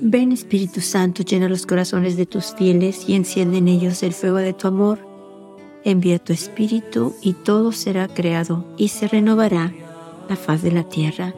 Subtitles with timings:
[0.00, 4.36] Ven Espíritu Santo, llena los corazones de tus fieles y enciende en ellos el fuego
[4.36, 4.98] de tu amor.
[5.84, 9.72] Envía tu Espíritu y todo será creado y se renovará
[10.28, 11.34] la faz de la tierra.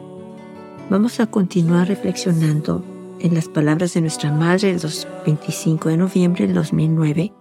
[0.89, 2.83] Vamos a continuar reflexionando
[3.19, 4.81] en las palabras de nuestra Madre el
[5.25, 7.31] 25 de noviembre del 2009,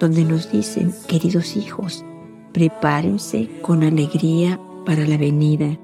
[0.00, 2.04] donde nos dicen, queridos hijos,
[2.52, 5.78] prepárense con alegría para la venida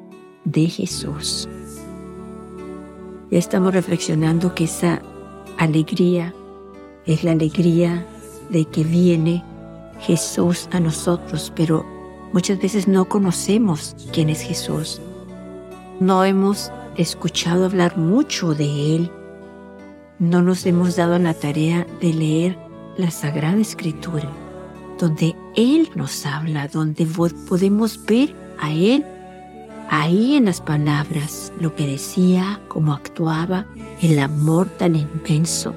[0.44, 1.48] de Jesús.
[3.34, 5.02] Estamos reflexionando que esa
[5.58, 6.32] alegría
[7.04, 8.06] es la alegría
[8.48, 9.42] de que viene
[9.98, 11.84] Jesús a nosotros, pero
[12.32, 15.02] muchas veces no conocemos quién es Jesús.
[15.98, 19.10] No hemos escuchado hablar mucho de Él.
[20.20, 22.58] No nos hemos dado la tarea de leer
[22.96, 24.30] la Sagrada Escritura,
[25.00, 27.04] donde Él nos habla, donde
[27.48, 29.04] podemos ver a Él
[29.90, 33.66] ahí en las palabras lo que decía, cómo actuaba,
[34.00, 35.74] el amor tan inmenso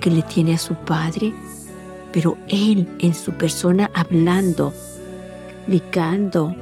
[0.00, 1.32] que le tiene a su padre,
[2.12, 4.72] pero él en su persona hablando,
[5.48, 6.54] explicando,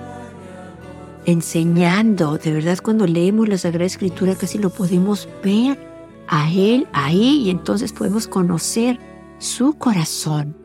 [1.26, 2.38] enseñando.
[2.38, 5.78] De verdad, cuando leemos la Sagrada Escritura casi lo podemos ver
[6.28, 8.98] a él ahí y entonces podemos conocer
[9.38, 10.56] su corazón,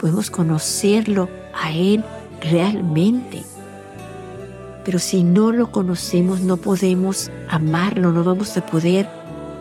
[0.00, 2.04] podemos conocerlo a él
[2.40, 3.44] realmente.
[4.86, 9.08] Pero si no lo conocemos, no podemos amarlo, no vamos a poder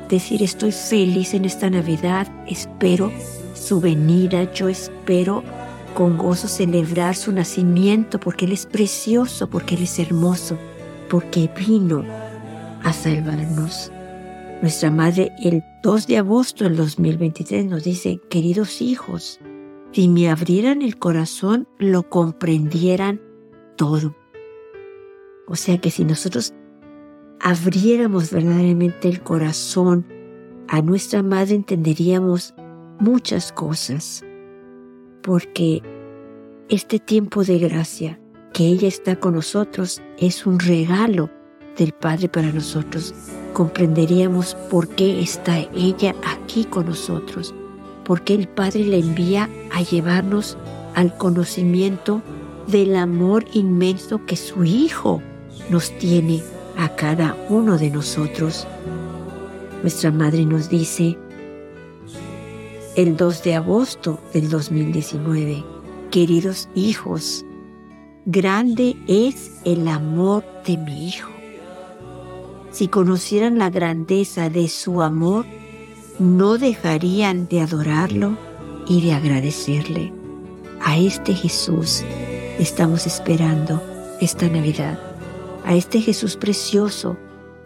[0.07, 3.11] decir estoy feliz en esta Navidad, espero
[3.55, 5.43] su venida, yo espero
[5.95, 10.59] con gozo celebrar su nacimiento porque Él es precioso, porque Él es hermoso,
[11.09, 12.05] porque vino
[12.83, 13.91] a salvarnos.
[14.61, 19.39] Nuestra madre el 2 de agosto del 2023 nos dice, queridos hijos,
[19.91, 23.19] si me abrieran el corazón, lo comprendieran
[23.75, 24.13] todo.
[25.47, 26.53] O sea que si nosotros
[27.39, 30.05] abriéramos verdaderamente el corazón
[30.67, 32.53] a nuestra madre, entenderíamos
[32.99, 34.23] muchas cosas.
[35.21, 35.81] Porque
[36.69, 38.19] este tiempo de gracia
[38.53, 41.29] que ella está con nosotros es un regalo
[41.77, 43.13] del Padre para nosotros.
[43.53, 47.53] Comprenderíamos por qué está ella aquí con nosotros,
[48.03, 50.57] por qué el Padre la envía a llevarnos
[50.95, 52.21] al conocimiento
[52.67, 55.21] del amor inmenso que su Hijo
[55.69, 56.43] nos tiene
[56.77, 58.67] a cada uno de nosotros.
[59.81, 61.17] Nuestra madre nos dice
[62.95, 65.63] el 2 de agosto del 2019,
[66.11, 67.45] queridos hijos,
[68.25, 71.29] grande es el amor de mi Hijo.
[72.71, 75.45] Si conocieran la grandeza de su amor,
[76.19, 78.37] no dejarían de adorarlo
[78.87, 80.13] y de agradecerle.
[80.81, 82.03] A este Jesús
[82.59, 83.81] estamos esperando
[84.21, 85.14] esta Navidad
[85.65, 87.17] a este Jesús precioso,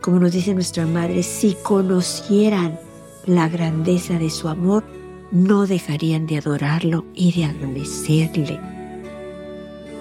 [0.01, 2.79] como nos dice nuestra Madre, si conocieran
[3.25, 4.85] la grandeza de su amor,
[5.31, 8.59] no dejarían de adorarlo y de agradecerle.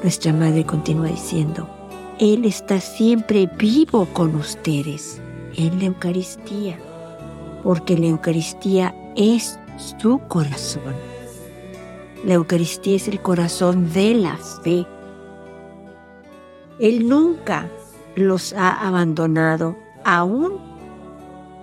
[0.02, 1.68] Nuestra Madre continúa diciendo,
[2.20, 5.20] Él está siempre vivo con ustedes
[5.56, 6.78] en la Eucaristía,
[7.64, 9.58] porque la Eucaristía es
[9.98, 10.94] su corazón.
[12.24, 14.86] La Eucaristía es el corazón de la fe.
[16.78, 17.68] Él nunca
[18.18, 20.54] los ha abandonado, aun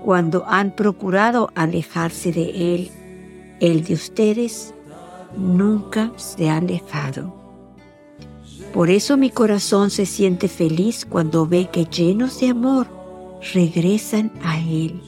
[0.04, 2.92] cuando han procurado alejarse de Él.
[3.60, 4.74] El de ustedes
[5.38, 7.34] nunca se ha alejado.
[8.74, 12.88] Por eso mi corazón se siente feliz cuando ve que llenos de amor
[13.54, 15.02] regresan a Él.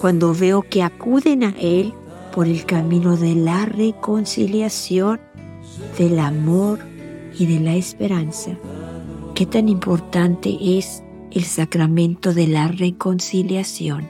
[0.00, 1.94] Cuando veo que acuden a Él
[2.32, 5.20] por el camino de la reconciliación,
[5.98, 6.78] del amor
[7.38, 8.56] y de la esperanza
[9.36, 14.08] qué tan importante es el sacramento de la reconciliación,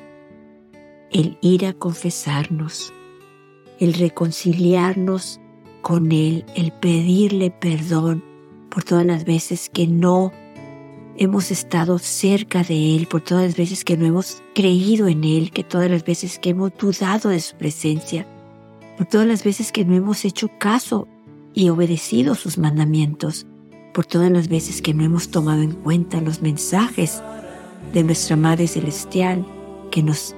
[1.11, 2.93] el ir a confesarnos,
[3.81, 5.41] el reconciliarnos
[5.83, 8.23] con Él, el pedirle perdón
[8.71, 10.31] por todas las veces que no
[11.17, 15.51] hemos estado cerca de Él, por todas las veces que no hemos creído en Él,
[15.51, 18.29] que todas las veces que hemos dudado de su presencia,
[18.97, 21.09] por todas las veces que no hemos hecho caso
[21.53, 23.45] y obedecido sus mandamientos
[23.97, 27.23] por todas las veces que no hemos tomado en cuenta los mensajes
[27.95, 29.43] de nuestra Madre Celestial
[29.91, 30.35] que nos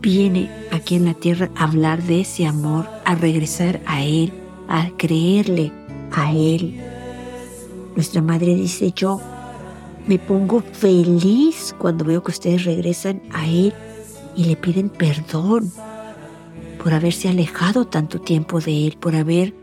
[0.00, 4.32] viene aquí en la tierra a hablar de ese amor, a regresar a Él,
[4.66, 5.70] a creerle
[6.10, 6.80] a Él.
[7.94, 9.20] Nuestra Madre dice, yo
[10.08, 13.72] me pongo feliz cuando veo que ustedes regresan a Él
[14.34, 15.70] y le piden perdón
[16.82, 19.54] por haberse alejado tanto tiempo de Él, por haber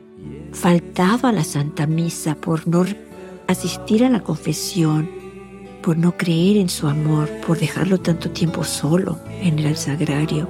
[0.54, 2.86] faltado a la Santa Misa, por no
[3.48, 5.10] asistir a la confesión,
[5.82, 10.48] por no creer en su amor, por dejarlo tanto tiempo solo en el sagrario.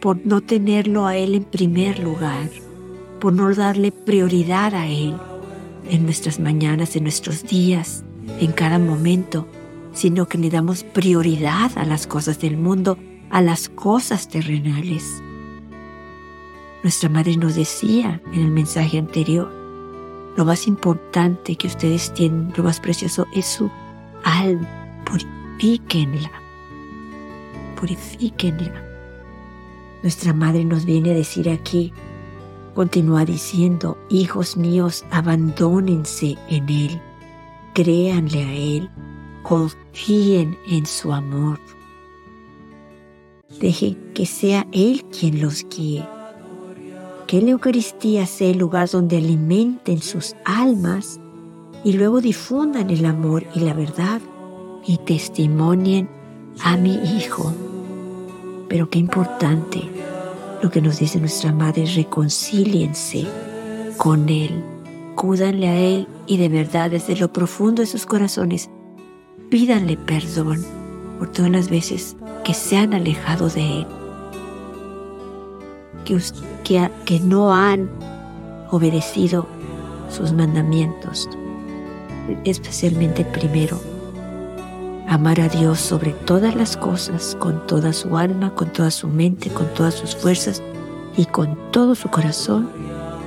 [0.00, 2.48] por no tenerlo a Él en primer lugar,
[3.20, 5.14] por no darle prioridad a Él
[5.90, 8.04] en nuestras mañanas, en nuestros días,
[8.40, 9.48] en cada momento,
[9.92, 12.96] sino que le damos prioridad a las cosas del mundo,
[13.30, 15.22] a las cosas terrenales.
[16.82, 19.52] Nuestra madre nos decía en el mensaje anterior,
[20.38, 23.68] lo más importante que ustedes tienen, lo más precioso es su
[24.22, 24.68] alma.
[25.04, 26.30] Purifíquenla.
[27.74, 28.72] Purifíquenla.
[30.04, 31.92] Nuestra madre nos viene a decir aquí,
[32.76, 37.02] continúa diciendo, hijos míos, abandónense en Él,
[37.74, 38.90] créanle a Él,
[39.42, 41.58] confíen en su amor.
[43.58, 46.06] Deje que sea Él quien los guíe
[47.28, 51.20] que la Eucaristía sea el lugar donde alimenten sus almas
[51.84, 54.22] y luego difundan el amor y la verdad
[54.86, 56.08] y testimonien
[56.64, 57.52] a mi Hijo.
[58.70, 59.82] Pero qué importante
[60.62, 63.26] lo que nos dice nuestra Madre, reconcíliense
[63.98, 64.64] con Él,
[65.14, 68.70] cúdanle a Él y de verdad desde lo profundo de sus corazones
[69.50, 70.64] pídanle perdón
[71.18, 73.86] por todas las veces que se han alejado de Él
[76.64, 77.90] que, no han
[78.70, 79.46] obedecido
[80.08, 81.28] sus mandamientos,
[82.44, 83.80] especialmente el primero,
[85.06, 89.50] amar a Dios sobre todas las cosas, con toda su alma, con toda su mente,
[89.50, 90.62] con todas sus fuerzas
[91.16, 92.70] y con todo su corazón,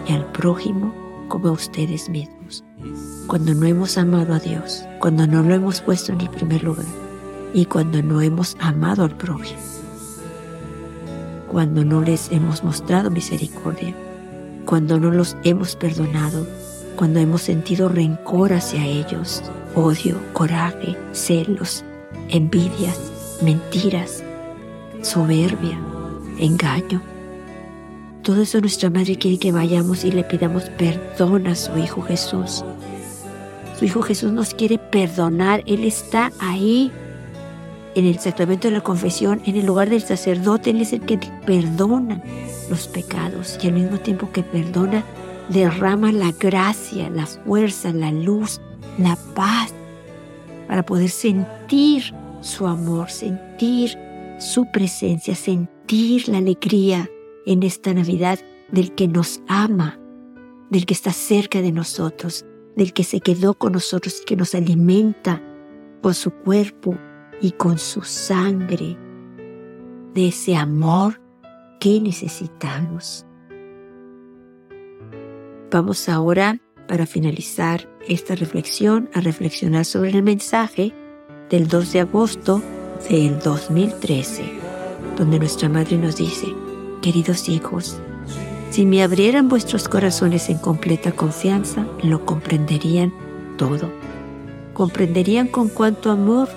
[0.08, 0.94] y al prójimo
[1.28, 2.64] como a ustedes mismos.
[3.28, 6.86] Cuando no hemos amado a Dios, cuando no lo hemos puesto en el primer lugar
[7.54, 9.81] y cuando no hemos amado al prójimo
[11.52, 13.94] cuando no les hemos mostrado misericordia,
[14.64, 16.48] cuando no los hemos perdonado,
[16.96, 19.44] cuando hemos sentido rencor hacia ellos,
[19.76, 21.84] odio, coraje, celos,
[22.30, 22.98] envidias,
[23.42, 24.24] mentiras,
[25.02, 25.78] soberbia,
[26.40, 27.02] engaño.
[28.24, 32.64] Todo eso nuestra Madre quiere que vayamos y le pidamos perdón a su Hijo Jesús.
[33.78, 36.94] Su Hijo Jesús nos quiere perdonar, Él está ahí
[37.96, 41.20] en el sacramento de la confesión, en el lugar del sacerdote, Él es el que
[41.46, 42.22] perdona
[42.70, 45.04] los pecados y al mismo tiempo que perdona,
[45.50, 48.62] derrama la gracia, la fuerza, la luz,
[48.98, 49.74] la paz,
[50.68, 53.98] para poder sentir su amor, sentir
[54.40, 57.10] su presencia, sentir la alegría
[57.46, 58.40] en esta Navidad
[58.72, 60.00] del que nos ama,
[60.70, 62.46] del que está cerca de nosotros,
[62.76, 65.42] del que se quedó con nosotros y que nos alimenta
[66.02, 66.98] con su cuerpo,
[67.42, 68.98] y con su sangre
[70.14, 71.22] de ese amor
[71.80, 73.26] que necesitamos.
[75.72, 80.94] Vamos ahora, para finalizar esta reflexión, a reflexionar sobre el mensaje
[81.50, 82.62] del 2 de agosto
[83.10, 84.44] del 2013,
[85.18, 86.48] donde nuestra Madre nos dice,
[87.02, 88.00] queridos hijos,
[88.70, 93.14] si me abrieran vuestros corazones en completa confianza, lo comprenderían
[93.58, 93.92] todo.
[94.74, 96.48] Comprenderían con cuánto amor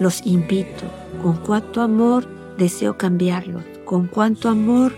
[0.00, 0.84] los invito,
[1.22, 2.26] con cuánto amor
[2.58, 4.92] deseo cambiarlos, con cuánto amor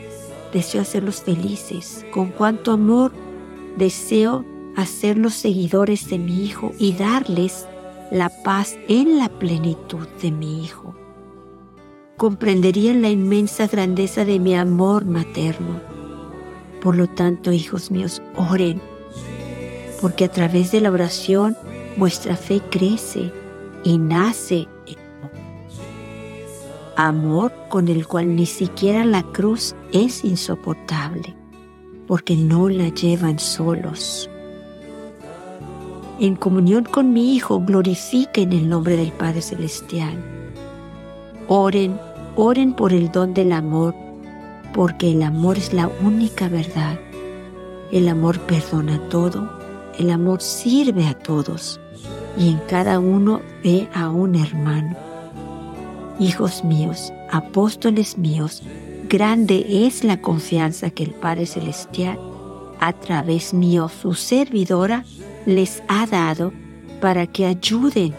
[0.52, 3.12] deseo hacerlos felices, con cuánto amor
[3.76, 4.44] deseo
[4.76, 7.66] hacerlos seguidores de mi Hijo y darles
[8.10, 10.94] la paz en la plenitud de mi Hijo.
[12.16, 15.80] Comprenderían la inmensa grandeza de mi amor materno.
[16.80, 18.80] Por lo tanto, hijos míos, oren,
[20.00, 21.56] porque a través de la oración
[21.96, 23.32] vuestra fe crece
[23.82, 24.68] y nace
[27.06, 31.34] amor con el cual ni siquiera la cruz es insoportable,
[32.06, 34.30] porque no la llevan solos.
[36.20, 40.14] En comunión con mi Hijo, glorifiquen el nombre del Padre Celestial.
[41.48, 41.98] Oren,
[42.36, 43.94] oren por el don del amor,
[44.72, 46.98] porque el amor es la única verdad.
[47.90, 49.50] El amor perdona todo,
[49.98, 51.80] el amor sirve a todos
[52.38, 55.11] y en cada uno ve a un hermano.
[56.18, 58.62] Hijos míos, apóstoles míos,
[59.08, 62.18] grande es la confianza que el Padre Celestial,
[62.80, 65.04] a través mío, su servidora,
[65.46, 66.52] les ha dado
[67.00, 68.14] para que ayuden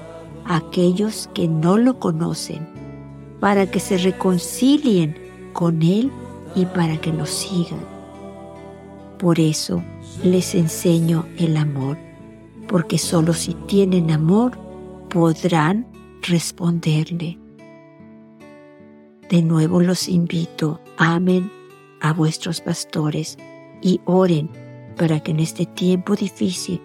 [0.46, 2.68] a aquellos que no lo conocen,
[3.40, 5.16] para que se reconcilien
[5.54, 6.12] con Él
[6.56, 7.86] y para que lo sigan.
[9.20, 9.84] Por eso
[10.24, 11.98] les enseño el amor,
[12.68, 14.58] porque solo si tienen amor
[15.10, 15.88] podrán
[16.24, 17.43] responderle.
[19.30, 21.52] De nuevo los invito, amen
[22.02, 23.38] a vuestros pastores
[23.82, 24.50] y oren
[24.98, 26.82] para que en este tiempo difícil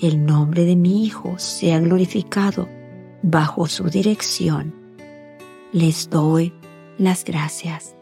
[0.00, 2.68] el nombre de mi Hijo sea glorificado
[3.22, 4.74] bajo su dirección.
[5.72, 6.52] Les doy
[6.98, 7.94] las gracias.